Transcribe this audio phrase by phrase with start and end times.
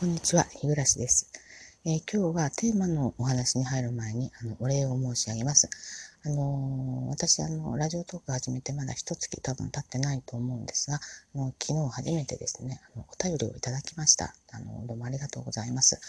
[0.00, 1.30] こんにちは、日暮です、
[1.84, 5.68] えー、今日はテーマのお話に入る前に、あの、お礼を申し上げます。
[6.24, 11.00] あのー、私、あの、ラジオトーク始めてまだ一月多分経ってないと思うんですが、
[11.34, 14.34] あの昨日初めてですね、あの、お便りをいただきました。
[14.52, 16.00] あの、どうもありがとうございます。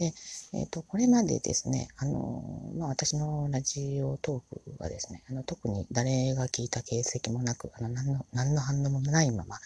[0.00, 0.14] で、
[0.54, 2.42] えっ、ー、と、これまでですね、あの、
[2.74, 9.56] まあ、私のラジオトークはですね、あの、特に誰が聞いた形跡もなく、あの、何の、何の反応もないまま、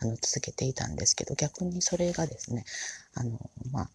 [0.00, 2.64] あの、続けていたんですけど、逆にそれがですね、
[3.12, 3.38] あの、
[3.70, 3.90] まあ、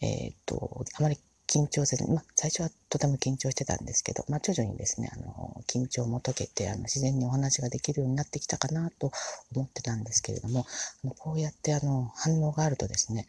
[0.00, 9.12] えっ、ー、と、あまり緊張せずに、まあ、最初はとても緊張してたんですけど、まあ、徐々にですね、あの、緊張も解けて、あの、自然にお話ができるようになってきたかなと
[9.54, 10.64] 思ってたんですけれども、
[11.04, 13.26] あのこうやってあの、反応があるとですね、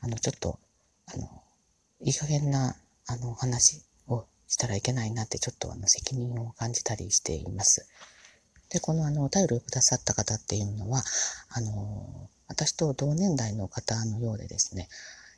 [0.00, 0.58] あの、ちょっと、
[1.06, 1.42] あの、
[2.00, 7.86] いい加減な、あの、話をしたらいけないなって、ちょっとあの、責任を感じたりしています。
[8.70, 11.02] で、このあの、お便りをくださった方っていうのは、
[11.50, 14.88] あの、私と同年代の方のようでですね、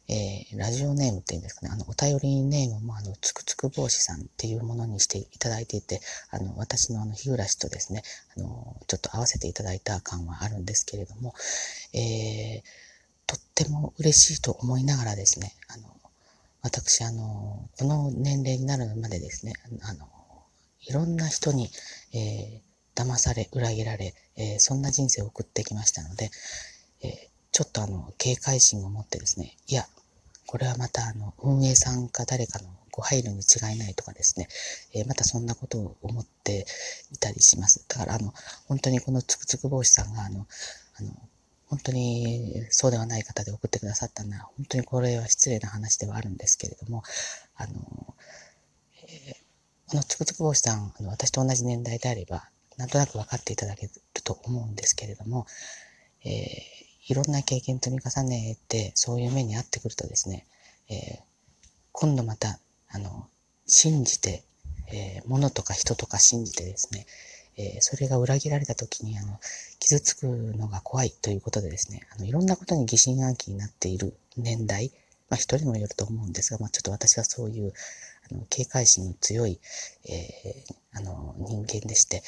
[0.08, 8.02] えー、ラジオネームっていうんですかね、あの、お便りネームも、あの、つくつく帽子さんっていうものにしていただいていて、あの、私のあの、日暮とですね、
[8.36, 11.34] あの、ちょっと合わせていただいた感はあるんですけれども、
[11.94, 12.62] えー、
[13.26, 15.88] とっても嬉しいと思いながらですね、あの、
[16.62, 20.08] 私、あの、この年齢になるまでですね、あの、
[20.80, 21.70] いろんな人に、
[22.12, 26.30] えー、騙され、裏切られ、えー、そんな人生を送ってきましたので、
[27.02, 27.10] えー、
[27.52, 29.86] ちょっとあの、警戒心を持ってですね、いや、
[30.46, 34.48] これはまたあの、運営さんか誰かのご配慮に違いないとかですね、
[34.94, 36.66] えー、またそんなことを思って
[37.12, 37.84] いたりします。
[37.88, 38.32] だからあの、
[38.68, 40.46] 本当にこのつくつく帽子さんがあの、
[40.96, 41.10] あの、
[41.74, 47.02] 本当にそうではない方で送ってくださったのは、本当にこれは失礼な話ではあるんですけれども、
[47.56, 48.14] あの、
[49.88, 55.46] このつくつく帽子さん、あの私と同じ年代であれば、なんとなく分かっていただけると思うんですけれども、
[56.24, 56.32] えー、
[57.08, 60.46] いろんな経験積み重ねて、そういう目に遭ってくるとですね、
[60.88, 61.22] えー、
[61.90, 63.26] 今度また、あの、
[63.66, 64.44] 信じて、
[64.92, 67.06] えー、物とか人とか信じてですね、
[67.56, 69.38] えー、それが裏切られた時に、あの、
[69.78, 74.92] 傷つくのが怖いということでですね、あの、いろんなことに疑心暗鬼になっている年代、
[75.28, 77.72] まあ一人もよると思うんですが、まあちょっと私はそういう、
[78.30, 79.60] あの、警戒心の強い、
[80.08, 82.22] えー、あの、人間でして、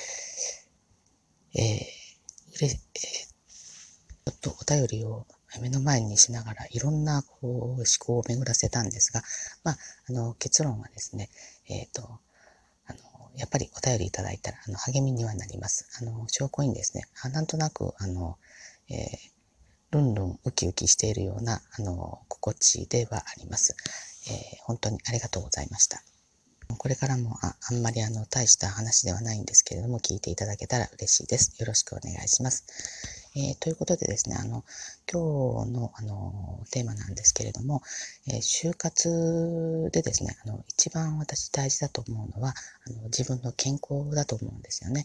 [1.55, 5.27] えー、れ、えー、ちょっとお便りを
[5.61, 9.23] 目の前にしながらいろんなこう思考を巡らせたんですが、
[9.65, 9.79] まあ、
[10.09, 11.31] あの結論はですね、
[11.69, 12.21] えっ、ー、と、
[13.37, 15.87] やっぱりお便りいただいたら、あの、励みにはなります。
[16.01, 18.39] あの、証拠にですね、あなんとなく、あの、
[18.89, 18.99] えー、
[19.91, 23.77] ルンルンウキウキしているような、あの、心地ではあります。
[24.29, 26.03] えー、本当にありがとうございました。
[26.79, 31.55] これからもああんまりあの大した話ではないんですけれども、聞いていただけたら嬉しいです。
[31.61, 32.65] よろしくお願いします。
[33.37, 34.65] えー、ということでですね、あの、
[35.13, 37.83] 今日の、あの、テーマなんですけれども、
[38.27, 42.55] えー、就活でですね、あの、一番私大事だと思うのは、
[42.87, 45.05] あの、自分の健康だと思うんですよね。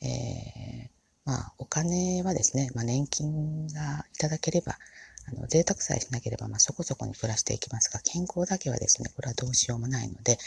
[0.00, 0.88] えー、
[1.24, 4.78] まあ、お金はですね、まあ、年金がいただければ、
[5.26, 10.38] あの、贅沢さえしなければ、まあ、そこそこに暮らしていきますが、健康だけはですね、これはどうしようもないので、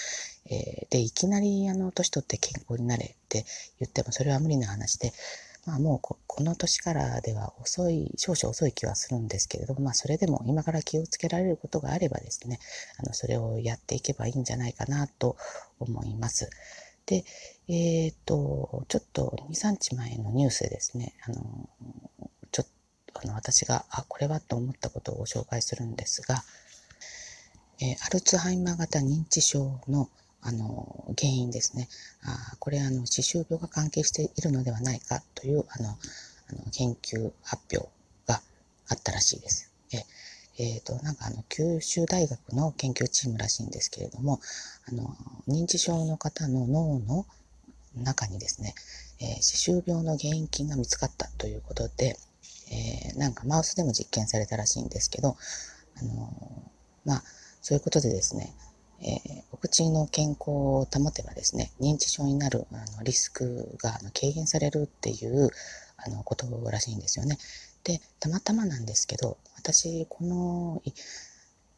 [0.45, 3.45] えー、で、いきなり、あの、年取って健康になれって
[3.81, 5.11] 言っても、それは無理な話で、
[5.67, 12.59] まあもうこの年からでは遅い、少々遅い気はするんですけれども、まあそれでも今から気をつけられることがあればですね、
[12.97, 15.35] あの、それをやっていけばいいんじゃないかなと
[15.79, 16.49] 思います。
[17.05, 17.25] で、
[17.67, 21.69] えっ、と、ちょっと2、3日前のニュースでですね、あの、
[22.53, 22.67] ちょっ
[23.13, 26.43] と、あの、私が、あ、これはと思ったことをご紹介するんですが、
[27.81, 30.09] えー、アルツハイマー型認知症の
[30.41, 31.89] あの、原因ですね。
[32.23, 37.89] あこれ、あの、歯周病が関係しているのではないかという、あの、あの研究発表
[38.27, 38.41] が
[38.87, 39.71] あったらしいです。
[39.91, 40.05] え
[40.59, 44.39] えー、と、なんかあの、九州大学の研究チームらしいんですけれども、
[44.89, 45.15] あの、
[45.47, 47.25] 認知症の方の脳の
[47.95, 48.73] 中にですね、
[49.19, 52.17] えー、歯周病の原因菌が見つかったということで、
[52.71, 55.37] えー、なんかマウスでも実験されたらしいんですけど、
[55.99, 56.31] あの
[57.05, 57.23] まあ、
[57.61, 58.53] そういうことでですね、
[59.01, 65.49] えー、お口の健康を保てばですね、認知症になるあのリスクがあの軽減されるっていう
[65.97, 67.37] あのことらしいんですよね。
[67.83, 70.81] で、たまたまなんですけど、私、この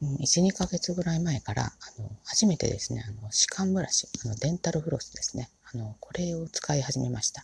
[0.01, 5.49] 1、2ヶ月ぐらい前から、あの、初めてですね、あの、歯間ブラシ、あの、デンタルフロスですね。
[5.71, 7.43] あの、これを使い始めました。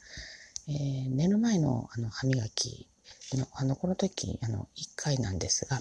[0.67, 2.87] えー、寝る前の、あの、歯磨き
[3.33, 5.79] の、あの、この時、あの、1回なんですが、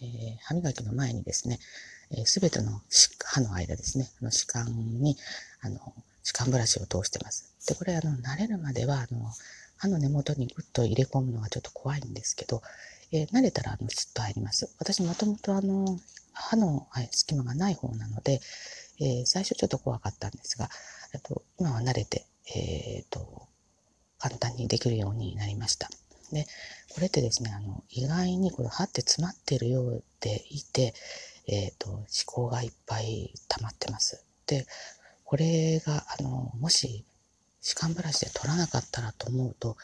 [0.00, 1.58] えー、歯磨きの前にですね、
[2.24, 2.80] す、え、べ、ての
[3.32, 4.66] 歯の間ですね、あの歯間
[5.00, 5.16] に、
[5.62, 5.80] あの、
[6.22, 7.50] 歯間ブラシを通してます。
[7.66, 9.32] で、これ、あの、慣れるまでは、あの、
[9.78, 12.60] 歯の根元にグッと入れ込むのがちょっと怖いんですけど、
[13.10, 14.68] えー、慣れたらあのスッと入ります。
[14.78, 15.98] 私もともとあの
[16.32, 18.40] 歯の隙間がない方なので、
[19.00, 20.68] えー、最初ちょっと怖かったんですが、
[21.24, 23.48] と今は慣れて、えーと、
[24.18, 25.88] 簡単にできるようになりました。
[26.32, 26.46] で、
[26.94, 30.94] これってですね、あの意外にこれ歯って詰まってるようでいて、
[31.46, 34.24] えっ、ー、と、思考がいっぱい溜まってます。
[34.46, 34.66] で、
[35.24, 37.04] これが、あの、もし、
[37.60, 39.76] 歯間ブラシで取らなかったらと思うと、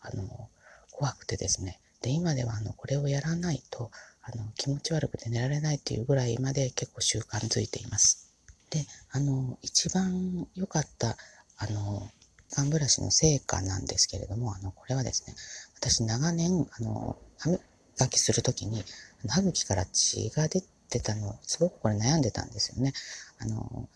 [0.00, 0.48] あの、
[0.90, 1.80] 怖くてですね。
[2.02, 3.90] で、今では、あの、これをやらないと、
[4.22, 8.32] あの、気持ち悪くて寝られないっていうぐらいまで結構習慣づいています。
[8.70, 11.16] で、あの、一番良かった、
[11.58, 12.08] あの、
[12.50, 15.34] 歯間ブラシの成果なんですけれども、あの、これはですね、
[15.74, 18.84] 私長年、あの、歯磨きするときに、
[19.28, 20.66] 歯茎から血が出て
[21.00, 22.92] たの、すごくこれ悩んでたんですよね。
[23.38, 23.88] あの、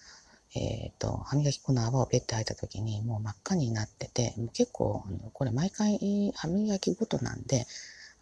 [0.55, 7.67] えっ、ー、と、歯磨き粉の泡をペッて吐いた時にもう真っ赤になってて、もう結構、あのこれ毎回歯磨きごとなんで、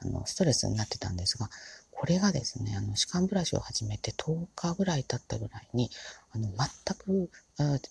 [0.02, 1.48] あの、ストレスになってたんですが、
[1.92, 5.90] これがですね、あの、歯間ブラシを始めて10日ぐらい経ったぐらいに、
[6.32, 7.30] あの、全く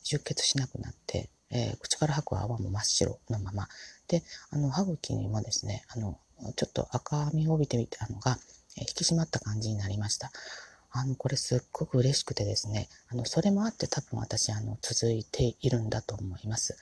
[0.03, 3.69] 充血しなくなって、えー、口から吐く泡も真っ白のまま。
[4.07, 6.19] で、あの、歯茎にもですね、あの、
[6.55, 8.37] ちょっと赤みを帯びてみたのが、
[8.75, 10.31] え引き締まった感じになりました。
[10.95, 16.77] あの、これすっごく嬉しくてですね、あの、それもあって多分私、あの、続いているんだと思います。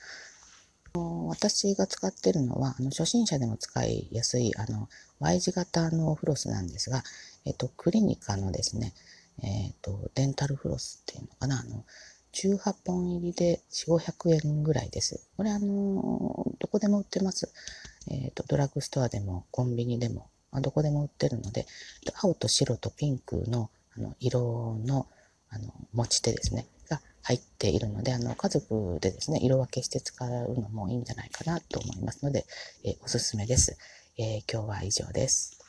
[0.94, 7.02] 私が使ってるのは、あの、初心者でも使いやすい、あの、Y 字型のフロスなんですが、
[7.46, 8.92] えっと、クリニカのですね、
[9.42, 11.86] えっと、デンタルフロスっていうのかな、あの、
[12.34, 15.26] 18本入りで4、500円ぐらいです。
[15.38, 17.50] これあの、どこでも売ってます。
[18.10, 21.66] えっ、と、ドラッグストアでもコンビニでも、まあ、どこでも売ってるので、
[22.20, 25.06] 青と白とピンクのあの色の
[25.48, 32.46] あの持ち手ですね、が入っているので、あの家族でですね、色分けして使うのもいいんじゃないかなと思いますので、
[32.84, 33.76] え、おすすめです、
[34.18, 35.61] えー、今日は以上です。